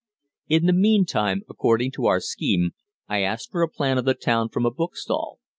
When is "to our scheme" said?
1.91-2.71